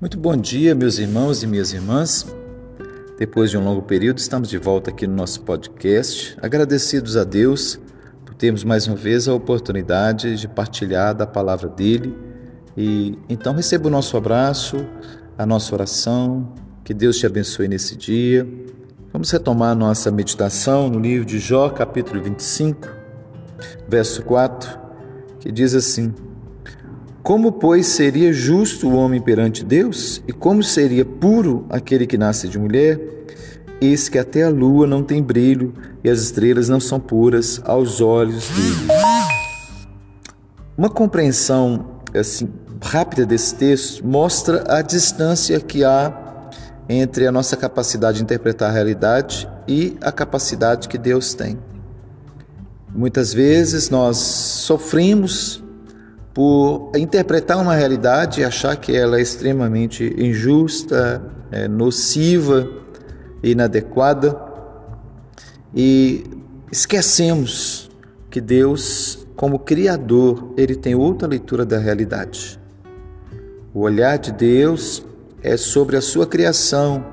Muito 0.00 0.16
bom 0.16 0.36
dia, 0.36 0.76
meus 0.76 1.00
irmãos 1.00 1.42
e 1.42 1.46
minhas 1.48 1.72
irmãs. 1.72 2.24
Depois 3.18 3.50
de 3.50 3.58
um 3.58 3.64
longo 3.64 3.82
período, 3.82 4.18
estamos 4.18 4.48
de 4.48 4.56
volta 4.56 4.90
aqui 4.90 5.08
no 5.08 5.16
nosso 5.16 5.40
podcast, 5.40 6.36
agradecidos 6.40 7.16
a 7.16 7.24
Deus 7.24 7.80
por 8.24 8.32
termos 8.34 8.62
mais 8.62 8.86
uma 8.86 8.94
vez 8.94 9.26
a 9.26 9.34
oportunidade 9.34 10.36
de 10.36 10.46
partilhar 10.46 11.16
da 11.16 11.26
palavra 11.26 11.68
dele. 11.68 12.16
E 12.76 13.18
então 13.28 13.52
receba 13.52 13.88
o 13.88 13.90
nosso 13.90 14.16
abraço, 14.16 14.86
a 15.36 15.44
nossa 15.44 15.74
oração, 15.74 16.54
que 16.84 16.94
Deus 16.94 17.18
te 17.18 17.26
abençoe 17.26 17.66
nesse 17.66 17.96
dia. 17.96 18.46
Vamos 19.12 19.32
retomar 19.32 19.74
nossa 19.74 20.12
meditação 20.12 20.88
no 20.88 21.00
livro 21.00 21.26
de 21.26 21.40
Jó, 21.40 21.70
capítulo 21.70 22.22
25, 22.22 22.88
verso 23.88 24.22
4, 24.22 24.78
que 25.40 25.50
diz 25.50 25.74
assim: 25.74 26.14
como, 27.28 27.52
pois, 27.52 27.88
seria 27.88 28.32
justo 28.32 28.88
o 28.88 28.96
homem 28.96 29.20
perante 29.20 29.62
Deus? 29.62 30.22
E 30.26 30.32
como 30.32 30.62
seria 30.62 31.04
puro 31.04 31.66
aquele 31.68 32.06
que 32.06 32.16
nasce 32.16 32.48
de 32.48 32.58
mulher? 32.58 32.98
Eis 33.82 34.08
que 34.08 34.18
até 34.18 34.44
a 34.44 34.48
lua 34.48 34.86
não 34.86 35.02
tem 35.02 35.22
brilho 35.22 35.74
e 36.02 36.08
as 36.08 36.20
estrelas 36.20 36.70
não 36.70 36.80
são 36.80 36.98
puras 36.98 37.60
aos 37.66 38.00
olhos 38.00 38.48
dele. 38.48 38.98
Uma 40.74 40.88
compreensão 40.88 42.00
assim, 42.14 42.48
rápida 42.80 43.26
desse 43.26 43.54
texto 43.56 44.06
mostra 44.06 44.64
a 44.66 44.80
distância 44.80 45.60
que 45.60 45.84
há 45.84 46.48
entre 46.88 47.26
a 47.26 47.30
nossa 47.30 47.58
capacidade 47.58 48.16
de 48.16 48.24
interpretar 48.24 48.70
a 48.70 48.72
realidade 48.72 49.46
e 49.68 49.98
a 50.00 50.10
capacidade 50.10 50.88
que 50.88 50.96
Deus 50.96 51.34
tem. 51.34 51.58
Muitas 52.90 53.34
vezes 53.34 53.90
nós 53.90 54.16
sofremos 54.16 55.62
por 56.38 56.92
interpretar 56.94 57.60
uma 57.60 57.74
realidade 57.74 58.40
e 58.40 58.44
achar 58.44 58.76
que 58.76 58.96
ela 58.96 59.18
é 59.18 59.20
extremamente 59.20 60.14
injusta, 60.16 61.20
é, 61.50 61.66
nociva, 61.66 62.70
inadequada 63.42 64.40
e 65.74 66.24
esquecemos 66.70 67.90
que 68.30 68.40
Deus, 68.40 69.26
como 69.34 69.58
Criador, 69.58 70.54
ele 70.56 70.76
tem 70.76 70.94
outra 70.94 71.26
leitura 71.26 71.66
da 71.66 71.76
realidade. 71.76 72.56
O 73.74 73.80
olhar 73.80 74.16
de 74.16 74.30
Deus 74.30 75.04
é 75.42 75.56
sobre 75.56 75.96
a 75.96 76.00
sua 76.00 76.24
criação. 76.24 77.04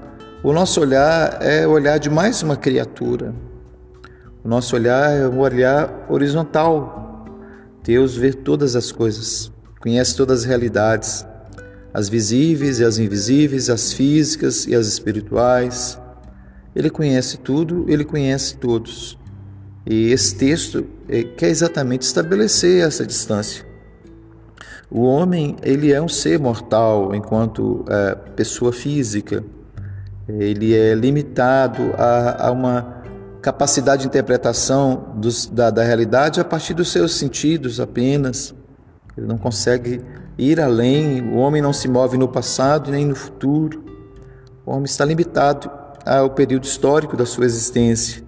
O 0.44 0.54
nosso 0.54 0.80
olhar 0.80 1.40
é 1.42 1.66
o 1.66 1.72
olhar 1.72 1.98
de 1.98 2.12
mais 2.12 2.44
uma 2.44 2.56
criatura. 2.56 3.34
O 4.44 4.48
nosso 4.48 4.76
olhar 4.76 5.12
é 5.18 5.28
um 5.28 5.40
olhar 5.40 6.06
horizontal, 6.08 6.95
Deus 7.86 8.18
vê 8.18 8.34
todas 8.34 8.76
as 8.76 8.92
coisas, 8.92 9.52
conhece 9.80 10.16
todas 10.18 10.40
as 10.40 10.46
realidades, 10.46 11.24
as 11.94 12.10
visíveis 12.10 12.80
e 12.80 12.84
as 12.84 12.98
invisíveis, 12.98 13.70
as 13.70 13.94
físicas 13.94 14.66
e 14.66 14.74
as 14.74 14.88
espirituais. 14.88 16.00
Ele 16.76 16.90
conhece 16.90 17.38
tudo, 17.38 17.86
ele 17.88 18.04
conhece 18.04 18.58
todos. 18.58 19.18
E 19.86 20.12
esse 20.12 20.36
texto 20.36 20.84
eh, 21.08 21.24
quer 21.38 21.50
exatamente 21.50 22.02
estabelecer 22.02 22.84
essa 22.84 23.06
distância. 23.06 23.64
O 24.90 25.04
homem 25.04 25.56
ele 25.62 25.94
é 25.94 26.02
um 26.02 26.08
ser 26.08 26.40
mortal 26.40 27.14
enquanto 27.14 27.86
é, 27.88 28.16
pessoa 28.36 28.74
física. 28.74 29.44
Ele 30.28 30.74
é 30.74 30.96
limitado 30.96 31.92
a, 31.98 32.48
a 32.48 32.52
uma 32.52 33.04
capacidade 33.46 34.02
de 34.02 34.08
interpretação 34.08 35.14
dos, 35.18 35.46
da, 35.46 35.70
da 35.70 35.84
realidade 35.84 36.40
a 36.40 36.44
partir 36.44 36.74
dos 36.74 36.92
seus 36.92 37.14
sentidos 37.14 37.80
apenas. 37.80 38.56
Ele 39.16 39.28
não 39.28 39.38
consegue 39.38 40.02
ir 40.36 40.60
além, 40.60 41.22
o 41.22 41.36
homem 41.36 41.62
não 41.62 41.72
se 41.72 41.88
move 41.88 42.18
no 42.18 42.28
passado 42.28 42.90
nem 42.90 43.06
no 43.06 43.14
futuro. 43.14 43.86
O 44.66 44.72
homem 44.72 44.86
está 44.86 45.06
limitado 45.06 45.70
ao 46.04 46.32
período 46.32 46.64
histórico 46.64 47.16
da 47.16 47.24
sua 47.24 47.46
existência. 47.46 48.24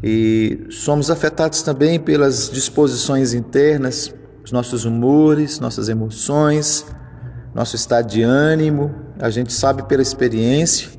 E 0.00 0.68
somos 0.70 1.10
afetados 1.10 1.62
também 1.62 1.98
pelas 1.98 2.48
disposições 2.48 3.34
internas, 3.34 4.14
os 4.44 4.52
nossos 4.52 4.84
humores, 4.84 5.58
nossas 5.58 5.88
emoções, 5.88 6.86
nosso 7.52 7.74
estado 7.74 8.06
de 8.06 8.22
ânimo. 8.22 8.94
A 9.18 9.28
gente 9.28 9.52
sabe 9.52 9.82
pela 9.88 10.02
experiência 10.02 10.95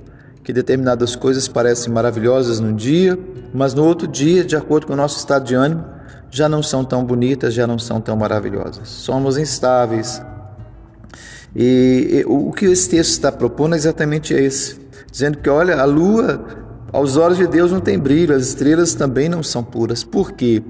que 0.48 0.54
determinadas 0.54 1.14
coisas 1.14 1.46
parecem 1.46 1.92
maravilhosas 1.92 2.62
num 2.62 2.74
dia, 2.74 3.20
mas 3.54 3.74
no 3.74 3.84
outro 3.84 4.08
dia, 4.08 4.46
de 4.46 4.56
acordo 4.56 4.88
com 4.88 4.94
o 4.94 4.96
nosso 4.96 5.18
estado 5.18 5.44
de 5.44 5.54
ânimo, 5.54 5.84
já 6.32 6.48
não 6.48 6.64
são 6.64 6.86
tão 6.86 7.04
bonitas, 7.04 7.54
já 7.54 7.68
não 7.68 7.78
são 7.78 8.00
tão 8.00 8.16
maravilhosas. 8.16 8.88
Somos 8.88 9.38
instáveis. 9.38 10.22
E, 11.54 12.22
e 12.22 12.26
o 12.26 12.54
que 12.54 12.64
esse 12.64 12.90
texto 12.90 13.12
está 13.12 13.30
propondo 13.30 13.74
é 13.74 13.78
exatamente 13.78 14.34
esse, 14.34 14.80
dizendo 15.12 15.38
que, 15.40 15.50
olha, 15.50 15.82
a 15.82 15.84
lua, 15.84 16.46
aos 16.94 17.18
olhos 17.18 17.38
de 17.38 17.46
Deus, 17.46 17.70
não 17.70 17.82
tem 17.82 18.00
brilho, 18.00 18.34
as 18.34 18.48
estrelas 18.48 18.94
também 18.94 19.28
não 19.28 19.44
são 19.44 19.62
puras. 19.62 20.02
Por 20.02 20.32
quê? 20.32 20.64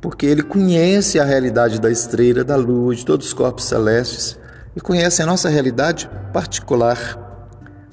Porque 0.00 0.24
ele 0.24 0.42
conhece 0.42 1.20
a 1.20 1.24
realidade 1.24 1.78
da 1.78 1.90
estrela, 1.90 2.42
da 2.42 2.56
lua, 2.56 2.94
de 2.94 3.04
todos 3.04 3.26
os 3.26 3.32
corpos 3.34 3.66
celestes 3.66 4.38
e 4.74 4.80
conhece 4.80 5.20
a 5.20 5.26
nossa 5.26 5.50
realidade 5.50 6.10
particular. 6.32 7.19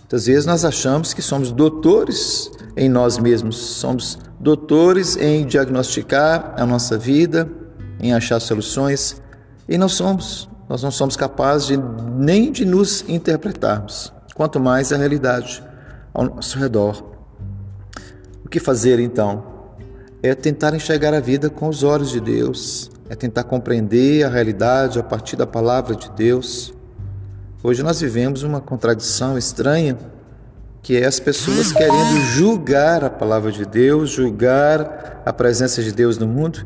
Muitas 0.07 0.25
vezes 0.25 0.45
nós 0.45 0.63
achamos 0.63 1.13
que 1.13 1.21
somos 1.21 1.51
doutores 1.51 2.49
em 2.77 2.87
nós 2.87 3.17
mesmos, 3.17 3.57
somos 3.57 4.17
doutores 4.39 5.17
em 5.17 5.45
diagnosticar 5.45 6.53
a 6.57 6.65
nossa 6.65 6.97
vida, 6.97 7.49
em 7.99 8.13
achar 8.13 8.39
soluções, 8.39 9.21
e 9.67 9.77
não 9.77 9.89
somos. 9.89 10.47
Nós 10.69 10.81
não 10.81 10.91
somos 10.91 11.17
capazes 11.17 11.67
de, 11.67 11.77
nem 12.15 12.53
de 12.53 12.63
nos 12.63 13.03
interpretarmos, 13.09 14.13
quanto 14.33 14.61
mais 14.61 14.93
a 14.93 14.97
realidade 14.97 15.61
ao 16.13 16.23
nosso 16.23 16.57
redor. 16.57 17.03
O 18.45 18.47
que 18.47 18.61
fazer 18.61 19.01
então? 19.01 19.43
É 20.23 20.33
tentar 20.33 20.73
enxergar 20.73 21.13
a 21.13 21.19
vida 21.19 21.49
com 21.49 21.67
os 21.67 21.83
olhos 21.83 22.11
de 22.11 22.21
Deus, 22.21 22.89
é 23.09 23.15
tentar 23.15 23.43
compreender 23.43 24.23
a 24.23 24.29
realidade 24.29 24.99
a 24.99 25.03
partir 25.03 25.35
da 25.35 25.45
palavra 25.45 25.97
de 25.97 26.09
Deus 26.11 26.76
Hoje 27.63 27.81
nós 27.81 27.99
vivemos 27.99 28.43
uma 28.43 28.61
contradição 28.61 29.35
estranha, 29.35 29.97
que 30.83 30.95
é 30.95 31.07
as 31.07 31.19
pessoas 31.19 31.71
querendo 31.71 32.21
julgar 32.35 33.03
a 33.03 33.09
palavra 33.09 33.51
de 33.51 33.65
Deus, 33.65 34.11
julgar 34.11 35.23
a 35.25 35.33
presença 35.33 35.81
de 35.81 35.91
Deus 35.91 36.19
no 36.19 36.27
mundo. 36.27 36.63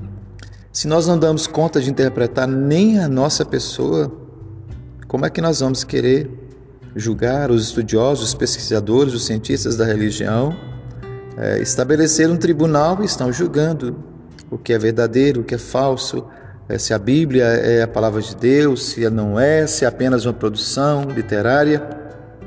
Se 0.70 0.90
nós 0.90 1.08
não 1.08 1.18
damos 1.18 1.48
conta 1.48 1.80
de 1.80 1.90
interpretar 1.90 2.46
nem 2.46 3.00
a 3.00 3.08
nossa 3.08 3.46
pessoa, 3.46 4.12
como 5.08 5.26
é 5.26 5.30
que 5.30 5.40
nós 5.40 5.62
vamos 5.62 5.86
querer 5.86 6.30
julgar 6.94 7.52
os 7.52 7.64
estudiosos, 7.68 8.28
os 8.28 8.34
pesquisadores, 8.34 9.14
os 9.14 9.26
cientistas 9.26 9.78
da 9.78 9.86
religião, 9.86 10.54
é, 11.38 11.62
estabelecer 11.62 12.30
um 12.30 12.36
tribunal 12.36 13.02
e 13.02 13.06
estão 13.06 13.32
julgando 13.32 13.96
o 14.50 14.58
que 14.58 14.74
é 14.74 14.78
verdadeiro, 14.78 15.40
o 15.40 15.44
que 15.46 15.56
é 15.56 15.58
falso, 15.58 16.28
é, 16.72 16.78
se 16.78 16.94
a 16.94 16.98
Bíblia 16.98 17.44
é 17.44 17.82
a 17.84 17.88
palavra 17.88 18.22
de 18.22 18.34
Deus, 18.34 18.92
se 18.92 19.10
não 19.10 19.38
é, 19.38 19.68
se 19.68 19.84
é 19.84 19.88
apenas 19.90 20.24
uma 20.24 20.34
produção 20.34 21.04
literária. 21.04 21.86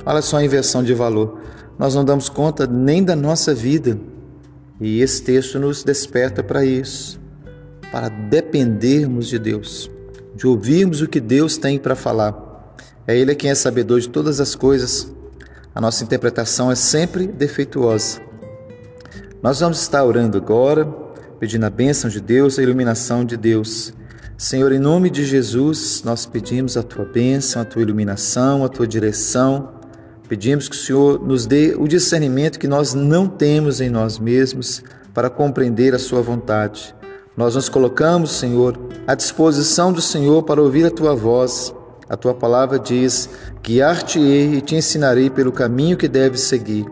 Olha 0.07 0.23
só 0.23 0.39
a 0.39 0.45
inversão 0.45 0.83
de 0.83 0.95
valor. 0.95 1.41
Nós 1.79 1.95
não 1.95 2.03
damos 2.03 2.31
conta 2.31 2.67
nem 2.67 3.05
da 3.05 3.15
nossa 3.15 3.55
vida. 3.55 3.99
E 4.81 5.03
esse 5.03 5.23
texto 5.23 5.59
nos 5.59 5.85
desperta 5.85 6.43
para 6.43 6.65
isso, 6.65 7.21
para 7.93 8.09
dependermos 8.09 9.29
de 9.29 9.39
Deus, 9.39 9.91
de 10.35 10.47
ouvirmos 10.47 11.03
o 11.03 11.07
que 11.07 11.21
Deus 11.21 11.59
tem 11.59 11.79
para 11.79 11.95
falar. 11.95 12.75
É 13.07 13.15
Ele 13.15 13.35
quem 13.35 13.51
é 13.51 13.55
sabedor 13.55 14.01
de 14.01 14.09
todas 14.09 14.41
as 14.41 14.55
coisas. 14.55 15.13
A 15.75 15.83
nossa 15.83 16.03
interpretação 16.03 16.73
é 16.73 16.75
sempre 16.75 17.27
defeituosa. 17.27 18.23
Nós 19.43 19.61
vamos 19.61 19.83
estar 19.83 20.03
orando 20.03 20.39
agora, 20.39 20.87
pedindo 21.39 21.67
a 21.67 21.71
bênção 21.71 22.09
de 22.09 22.23
Deus, 22.23 22.59
a 22.59 22.63
iluminação 22.63 23.23
de 23.23 23.37
Deus 23.37 23.93
Senhor, 24.37 24.73
em 24.73 24.81
nome 24.81 25.11
de 25.11 25.25
Jesus, 25.25 26.03
nós 26.05 26.27
pedimos 26.27 26.77
a 26.77 26.83
tua 26.83 27.05
bênção, 27.05 27.63
a 27.63 27.65
tua 27.65 27.83
iluminação, 27.83 28.65
a 28.65 28.69
tua 28.69 28.85
direção. 28.85 29.75
Pedimos 30.29 30.69
que 30.69 30.75
o 30.75 30.79
Senhor 30.79 31.25
nos 31.25 31.47
dê 31.47 31.77
o 31.79 31.87
discernimento 31.87 32.59
que 32.59 32.67
nós 32.67 32.95
não 32.95 33.29
temos 33.29 33.81
em 33.81 33.89
nós 33.89 34.19
mesmos 34.19 34.83
para 35.15 35.31
compreender 35.31 35.95
a 35.95 36.01
sua 36.01 36.21
vontade. 36.21 36.93
Nós 37.37 37.55
nos 37.55 37.69
colocamos, 37.69 38.33
Senhor, 38.33 38.77
à 39.07 39.15
disposição 39.15 39.93
do 39.93 40.01
Senhor 40.01 40.43
para 40.43 40.61
ouvir 40.61 40.85
a 40.85 40.91
tua 40.91 41.15
voz. 41.15 41.73
A 42.09 42.17
tua 42.17 42.35
palavra 42.35 42.77
diz: 42.77 43.29
Guiar-te-ei 43.63 44.55
e 44.55 44.61
te 44.61 44.75
ensinarei 44.75 45.31
pelo 45.31 45.53
caminho 45.53 45.97
que 45.97 46.09
deves 46.09 46.41
seguir. 46.41 46.85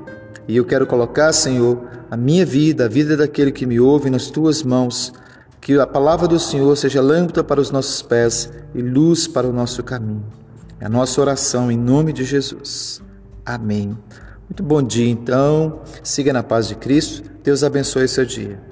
E 0.46 0.56
eu 0.56 0.64
quero 0.64 0.86
colocar, 0.86 1.32
Senhor, 1.32 1.88
a 2.08 2.16
minha 2.16 2.46
vida, 2.46 2.84
a 2.84 2.88
vida 2.88 3.16
daquele 3.16 3.50
que 3.50 3.66
me 3.66 3.80
ouve 3.80 4.10
nas 4.10 4.28
tuas 4.30 4.62
mãos 4.62 5.12
que 5.62 5.78
a 5.78 5.86
palavra 5.86 6.26
do 6.26 6.40
Senhor 6.40 6.76
seja 6.76 7.00
lâmpada 7.00 7.44
para 7.44 7.60
os 7.60 7.70
nossos 7.70 8.02
pés 8.02 8.52
e 8.74 8.82
luz 8.82 9.28
para 9.28 9.46
o 9.46 9.52
nosso 9.52 9.80
caminho. 9.84 10.24
É 10.80 10.86
a 10.86 10.88
nossa 10.88 11.20
oração 11.20 11.70
em 11.70 11.78
nome 11.78 12.12
de 12.12 12.24
Jesus. 12.24 13.00
Amém. 13.46 13.96
Muito 14.48 14.60
bom 14.60 14.82
dia, 14.82 15.08
então. 15.08 15.80
Siga 16.02 16.32
na 16.32 16.42
paz 16.42 16.66
de 16.66 16.74
Cristo. 16.74 17.30
Deus 17.44 17.62
abençoe 17.62 18.08
seu 18.08 18.24
dia. 18.26 18.71